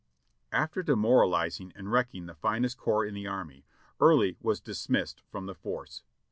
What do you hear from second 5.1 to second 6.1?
from the force.